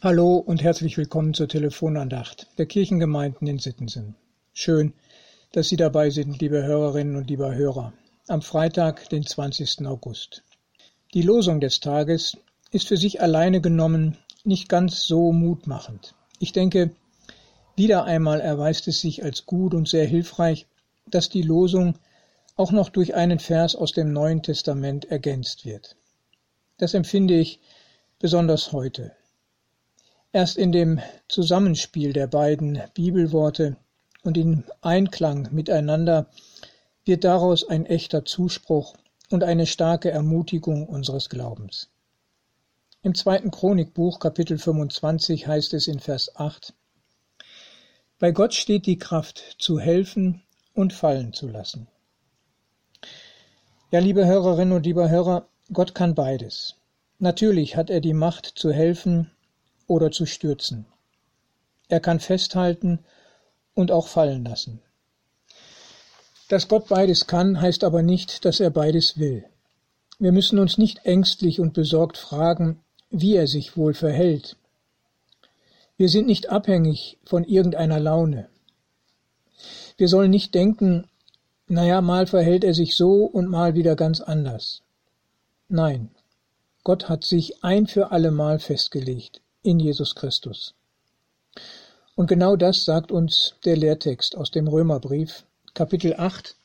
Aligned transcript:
Hallo 0.00 0.36
und 0.36 0.62
herzlich 0.62 0.96
willkommen 0.96 1.34
zur 1.34 1.48
Telefonandacht 1.48 2.46
der 2.56 2.66
Kirchengemeinden 2.66 3.48
in 3.48 3.58
Sittensen. 3.58 4.14
Schön, 4.52 4.92
dass 5.50 5.70
Sie 5.70 5.76
dabei 5.76 6.10
sind, 6.10 6.40
liebe 6.40 6.62
Hörerinnen 6.62 7.16
und 7.16 7.28
lieber 7.28 7.52
Hörer, 7.52 7.92
am 8.28 8.40
Freitag, 8.40 9.08
den 9.08 9.26
20. 9.26 9.88
August. 9.88 10.44
Die 11.14 11.22
Losung 11.22 11.58
des 11.58 11.80
Tages 11.80 12.36
ist 12.70 12.86
für 12.86 12.96
sich 12.96 13.20
alleine 13.20 13.60
genommen 13.60 14.16
nicht 14.44 14.68
ganz 14.68 15.02
so 15.02 15.32
mutmachend. 15.32 16.14
Ich 16.38 16.52
denke, 16.52 16.92
wieder 17.74 18.04
einmal 18.04 18.40
erweist 18.40 18.86
es 18.86 19.00
sich 19.00 19.24
als 19.24 19.46
gut 19.46 19.74
und 19.74 19.88
sehr 19.88 20.06
hilfreich, 20.06 20.68
dass 21.06 21.28
die 21.28 21.42
Losung 21.42 21.98
auch 22.54 22.70
noch 22.70 22.90
durch 22.90 23.16
einen 23.16 23.40
Vers 23.40 23.74
aus 23.74 23.90
dem 23.90 24.12
Neuen 24.12 24.44
Testament 24.44 25.06
ergänzt 25.06 25.64
wird. 25.64 25.96
Das 26.76 26.94
empfinde 26.94 27.34
ich 27.34 27.58
besonders 28.20 28.70
heute. 28.70 29.17
Erst 30.32 30.58
in 30.58 30.72
dem 30.72 31.00
Zusammenspiel 31.28 32.12
der 32.12 32.26
beiden 32.26 32.82
Bibelworte 32.92 33.78
und 34.22 34.36
in 34.36 34.64
Einklang 34.82 35.48
miteinander 35.52 36.28
wird 37.06 37.24
daraus 37.24 37.66
ein 37.66 37.86
echter 37.86 38.26
Zuspruch 38.26 38.94
und 39.30 39.42
eine 39.42 39.66
starke 39.66 40.10
Ermutigung 40.10 40.86
unseres 40.86 41.30
Glaubens. 41.30 41.88
Im 43.02 43.14
zweiten 43.14 43.50
Chronikbuch 43.50 44.18
Kapitel 44.18 44.58
25 44.58 45.46
heißt 45.46 45.72
es 45.72 45.86
in 45.86 45.98
Vers 45.98 46.36
8 46.36 46.74
Bei 48.18 48.30
Gott 48.30 48.52
steht 48.52 48.84
die 48.84 48.98
Kraft 48.98 49.56
zu 49.58 49.80
helfen 49.80 50.42
und 50.74 50.92
fallen 50.92 51.32
zu 51.32 51.48
lassen. 51.48 51.88
Ja, 53.90 54.00
liebe 54.00 54.26
Hörerinnen 54.26 54.76
und 54.76 54.84
lieber 54.84 55.08
Hörer, 55.08 55.48
Gott 55.72 55.94
kann 55.94 56.14
beides. 56.14 56.74
Natürlich 57.18 57.76
hat 57.76 57.88
er 57.88 58.02
die 58.02 58.12
Macht 58.12 58.44
zu 58.44 58.70
helfen 58.72 59.30
oder 59.88 60.12
zu 60.12 60.26
stürzen. 60.26 60.86
Er 61.88 62.00
kann 62.00 62.20
festhalten 62.20 63.00
und 63.74 63.90
auch 63.90 64.06
fallen 64.06 64.44
lassen. 64.44 64.80
Dass 66.48 66.68
Gott 66.68 66.88
beides 66.88 67.26
kann, 67.26 67.60
heißt 67.60 67.82
aber 67.82 68.02
nicht, 68.02 68.44
dass 68.44 68.60
er 68.60 68.70
beides 68.70 69.18
will. 69.18 69.44
Wir 70.18 70.32
müssen 70.32 70.58
uns 70.58 70.78
nicht 70.78 71.04
ängstlich 71.04 71.60
und 71.60 71.74
besorgt 71.74 72.16
fragen, 72.16 72.80
wie 73.10 73.34
er 73.34 73.46
sich 73.46 73.76
wohl 73.76 73.94
verhält. 73.94 74.56
Wir 75.96 76.08
sind 76.08 76.26
nicht 76.26 76.50
abhängig 76.50 77.18
von 77.24 77.44
irgendeiner 77.44 77.98
Laune. 77.98 78.48
Wir 79.96 80.08
sollen 80.08 80.30
nicht 80.30 80.54
denken, 80.54 81.08
naja, 81.66 82.00
mal 82.00 82.26
verhält 82.26 82.64
er 82.64 82.74
sich 82.74 82.96
so 82.96 83.24
und 83.24 83.48
mal 83.48 83.74
wieder 83.74 83.96
ganz 83.96 84.20
anders. 84.20 84.82
Nein, 85.68 86.10
Gott 86.84 87.08
hat 87.08 87.24
sich 87.24 87.62
ein 87.64 87.86
für 87.86 88.10
allemal 88.10 88.58
festgelegt 88.58 89.42
in 89.68 89.78
Jesus 89.78 90.14
Christus. 90.14 90.74
Und 92.16 92.26
genau 92.26 92.56
das 92.56 92.84
sagt 92.86 93.12
uns 93.12 93.56
der 93.66 93.76
Lehrtext 93.76 94.34
aus 94.34 94.50
dem 94.50 94.66
Römerbrief, 94.66 95.44
Kapitel 95.74 96.14
8, 96.16 96.56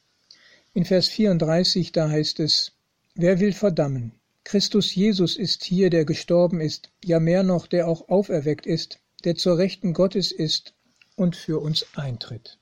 in 0.73 0.85
Vers 0.85 1.09
34, 1.09 1.91
da 1.91 2.09
heißt 2.09 2.39
es, 2.39 2.71
Wer 3.13 3.41
will 3.41 3.51
verdammen? 3.51 4.13
Christus 4.45 4.95
Jesus 4.95 5.35
ist 5.35 5.65
hier, 5.65 5.89
der 5.89 6.05
gestorben 6.05 6.61
ist, 6.61 6.89
ja 7.03 7.19
mehr 7.19 7.43
noch, 7.43 7.67
der 7.67 7.89
auch 7.89 8.07
auferweckt 8.07 8.65
ist, 8.65 8.99
der 9.25 9.35
zur 9.35 9.57
Rechten 9.57 9.93
Gottes 9.93 10.31
ist 10.31 10.73
und 11.17 11.35
für 11.35 11.59
uns 11.59 11.85
eintritt. 11.95 12.57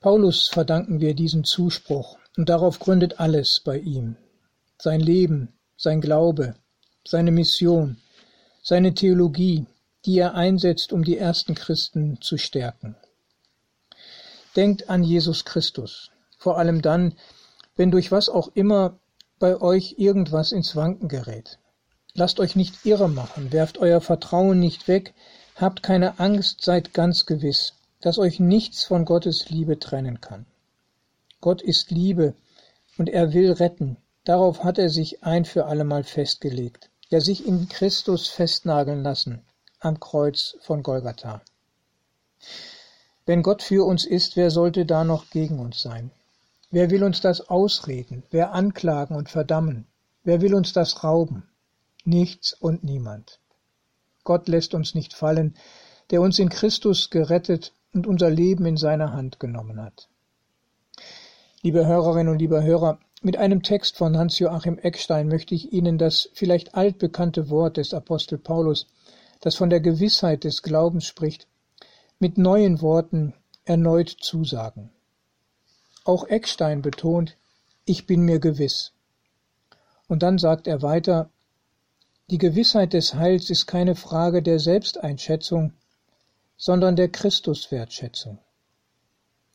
Paulus 0.00 0.48
verdanken 0.48 1.00
wir 1.00 1.14
diesen 1.14 1.44
Zuspruch, 1.44 2.18
und 2.36 2.48
darauf 2.48 2.80
gründet 2.80 3.20
alles 3.20 3.62
bei 3.64 3.78
ihm. 3.78 4.16
Sein 4.78 5.00
Leben, 5.00 5.54
sein 5.76 6.00
Glaube, 6.00 6.56
seine 7.06 7.30
Mission, 7.30 7.96
seine 8.68 8.94
Theologie, 8.94 9.64
die 10.04 10.18
er 10.18 10.34
einsetzt, 10.34 10.92
um 10.92 11.04
die 11.04 11.16
ersten 11.16 11.54
Christen 11.54 12.20
zu 12.20 12.36
stärken. 12.36 12.96
Denkt 14.56 14.90
an 14.90 15.04
Jesus 15.04 15.44
Christus, 15.44 16.10
vor 16.36 16.58
allem 16.58 16.82
dann, 16.82 17.14
wenn 17.76 17.92
durch 17.92 18.10
was 18.10 18.28
auch 18.28 18.50
immer 18.54 18.98
bei 19.38 19.60
euch 19.60 19.94
irgendwas 19.98 20.50
ins 20.50 20.74
Wanken 20.74 21.06
gerät. 21.06 21.60
Lasst 22.14 22.40
euch 22.40 22.56
nicht 22.56 22.84
irre 22.84 23.08
machen, 23.08 23.52
werft 23.52 23.78
euer 23.78 24.00
Vertrauen 24.00 24.58
nicht 24.58 24.88
weg, 24.88 25.14
habt 25.54 25.84
keine 25.84 26.18
Angst, 26.18 26.64
seid 26.64 26.92
ganz 26.92 27.24
gewiss, 27.24 27.74
dass 28.00 28.18
euch 28.18 28.40
nichts 28.40 28.82
von 28.82 29.04
Gottes 29.04 29.48
Liebe 29.48 29.78
trennen 29.78 30.20
kann. 30.20 30.44
Gott 31.40 31.62
ist 31.62 31.92
Liebe 31.92 32.34
und 32.98 33.08
er 33.10 33.32
will 33.32 33.52
retten, 33.52 33.96
darauf 34.24 34.64
hat 34.64 34.78
er 34.78 34.88
sich 34.88 35.22
ein 35.22 35.44
für 35.44 35.66
allemal 35.66 36.02
festgelegt 36.02 36.90
ja 37.08 37.20
sich 37.20 37.46
in 37.46 37.68
Christus 37.68 38.28
festnageln 38.28 39.02
lassen 39.02 39.44
am 39.80 40.00
Kreuz 40.00 40.56
von 40.60 40.82
Golgatha. 40.82 41.42
Wenn 43.24 43.42
Gott 43.42 43.62
für 43.62 43.86
uns 43.86 44.04
ist, 44.04 44.36
wer 44.36 44.50
sollte 44.50 44.86
da 44.86 45.04
noch 45.04 45.30
gegen 45.30 45.58
uns 45.58 45.82
sein? 45.82 46.10
Wer 46.70 46.90
will 46.90 47.04
uns 47.04 47.20
das 47.20 47.48
ausreden? 47.48 48.24
Wer 48.30 48.52
anklagen 48.52 49.14
und 49.14 49.28
verdammen? 49.28 49.86
Wer 50.24 50.40
will 50.40 50.54
uns 50.54 50.72
das 50.72 51.04
rauben? 51.04 51.48
Nichts 52.04 52.52
und 52.52 52.84
niemand. 52.84 53.40
Gott 54.24 54.48
lässt 54.48 54.74
uns 54.74 54.94
nicht 54.94 55.14
fallen, 55.14 55.56
der 56.10 56.20
uns 56.20 56.38
in 56.38 56.48
Christus 56.48 57.10
gerettet 57.10 57.72
und 57.92 58.06
unser 58.06 58.30
Leben 58.30 58.66
in 58.66 58.76
seine 58.76 59.12
Hand 59.12 59.40
genommen 59.40 59.80
hat. 59.80 60.08
Liebe 61.62 61.86
Hörerinnen 61.86 62.32
und 62.32 62.38
liebe 62.38 62.62
Hörer, 62.62 62.98
mit 63.22 63.36
einem 63.36 63.62
Text 63.62 63.96
von 63.96 64.16
Hans-Joachim 64.16 64.78
Eckstein 64.78 65.28
möchte 65.28 65.54
ich 65.54 65.72
Ihnen 65.72 65.98
das 65.98 66.28
vielleicht 66.34 66.74
altbekannte 66.74 67.48
Wort 67.48 67.76
des 67.76 67.94
Apostel 67.94 68.38
Paulus, 68.38 68.86
das 69.40 69.56
von 69.56 69.70
der 69.70 69.80
Gewissheit 69.80 70.44
des 70.44 70.62
Glaubens 70.62 71.06
spricht, 71.06 71.46
mit 72.18 72.38
neuen 72.38 72.80
Worten 72.80 73.34
erneut 73.64 74.08
zusagen. 74.08 74.90
Auch 76.04 76.28
Eckstein 76.28 76.82
betont, 76.82 77.36
ich 77.84 78.06
bin 78.06 78.22
mir 78.22 78.38
gewiss. 78.38 78.92
Und 80.08 80.22
dann 80.22 80.38
sagt 80.38 80.66
er 80.66 80.82
weiter, 80.82 81.30
die 82.30 82.38
Gewissheit 82.38 82.92
des 82.92 83.14
Heils 83.14 83.50
ist 83.50 83.66
keine 83.66 83.94
Frage 83.94 84.42
der 84.42 84.58
Selbsteinschätzung, 84.58 85.72
sondern 86.56 86.96
der 86.96 87.08
Christuswertschätzung. 87.08 88.38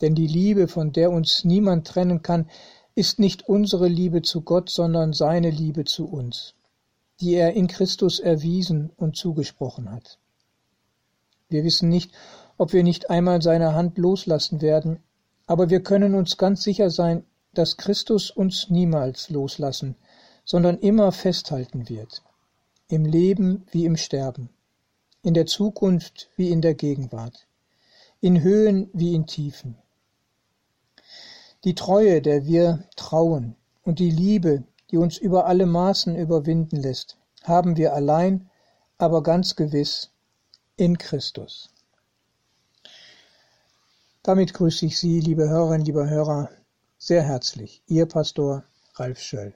Denn 0.01 0.15
die 0.15 0.27
Liebe, 0.27 0.67
von 0.67 0.93
der 0.93 1.11
uns 1.11 1.43
niemand 1.43 1.87
trennen 1.87 2.21
kann, 2.21 2.49
ist 2.95 3.19
nicht 3.19 3.47
unsere 3.47 3.87
Liebe 3.87 4.21
zu 4.21 4.41
Gott, 4.41 4.69
sondern 4.69 5.13
seine 5.13 5.49
Liebe 5.49 5.85
zu 5.85 6.07
uns, 6.07 6.53
die 7.19 7.33
er 7.35 7.53
in 7.53 7.67
Christus 7.67 8.19
erwiesen 8.19 8.91
und 8.97 9.15
zugesprochen 9.15 9.91
hat. 9.91 10.17
Wir 11.49 11.63
wissen 11.63 11.89
nicht, 11.89 12.11
ob 12.57 12.73
wir 12.73 12.83
nicht 12.83 13.09
einmal 13.09 13.41
seine 13.41 13.73
Hand 13.73 13.97
loslassen 13.97 14.61
werden, 14.61 14.99
aber 15.47 15.69
wir 15.69 15.81
können 15.81 16.15
uns 16.15 16.37
ganz 16.37 16.63
sicher 16.63 16.89
sein, 16.89 17.25
dass 17.53 17.77
Christus 17.77 18.31
uns 18.31 18.69
niemals 18.69 19.29
loslassen, 19.29 19.95
sondern 20.45 20.77
immer 20.79 21.11
festhalten 21.11 21.89
wird, 21.89 22.23
im 22.87 23.05
Leben 23.05 23.65
wie 23.71 23.85
im 23.85 23.97
Sterben, 23.97 24.49
in 25.23 25.33
der 25.33 25.45
Zukunft 25.45 26.29
wie 26.35 26.49
in 26.49 26.61
der 26.61 26.73
Gegenwart, 26.73 27.47
in 28.21 28.41
Höhen 28.41 28.89
wie 28.93 29.13
in 29.13 29.25
Tiefen. 29.27 29.77
Die 31.63 31.75
Treue, 31.75 32.21
der 32.21 32.45
wir 32.45 32.83
trauen, 32.95 33.55
und 33.83 33.99
die 33.99 34.09
Liebe, 34.09 34.63
die 34.89 34.97
uns 34.97 35.17
über 35.17 35.45
alle 35.45 35.65
Maßen 35.65 36.15
überwinden 36.15 36.77
lässt, 36.77 37.17
haben 37.43 37.77
wir 37.77 37.93
allein, 37.93 38.49
aber 38.97 39.23
ganz 39.23 39.55
gewiss 39.55 40.11
in 40.75 40.97
Christus. 40.97 41.69
Damit 44.23 44.53
grüße 44.53 44.85
ich 44.85 44.99
Sie, 44.99 45.19
liebe 45.19 45.49
Hörerinnen, 45.49 45.85
liebe 45.85 46.09
Hörer, 46.09 46.49
sehr 46.97 47.23
herzlich. 47.23 47.81
Ihr 47.87 48.05
Pastor 48.05 48.63
Ralf 48.95 49.19
Schöll. 49.19 49.53